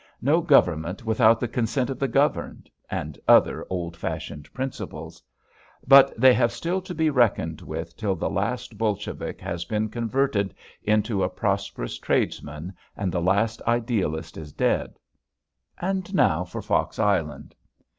"No 0.23 0.41
government 0.41 1.05
without 1.05 1.39
the 1.39 1.47
consent 1.47 1.91
of 1.91 1.99
the 1.99 2.07
governed," 2.07 2.71
and 2.89 3.19
other 3.27 3.67
old 3.69 3.95
fashioned 3.95 4.51
principles. 4.51 5.21
But 5.87 6.19
they 6.19 6.33
have 6.33 6.51
still 6.51 6.81
to 6.81 6.95
be 6.95 7.11
reckoned 7.11 7.61
with 7.61 7.95
till 7.95 8.15
the 8.15 8.27
last 8.27 8.79
Bolshevik 8.79 9.39
has 9.41 9.63
been 9.63 9.89
converted 9.89 10.55
into 10.81 11.21
a 11.23 11.29
prosperous 11.29 11.99
tradesman 11.99 12.73
and 12.97 13.11
the 13.11 13.21
last 13.21 13.61
idealist 13.67 14.37
is 14.39 14.51
dead. 14.51 14.97
And 15.79 16.11
now 16.15 16.45
for 16.45 16.63
Fox 16.63 16.97
Island. 16.97 17.53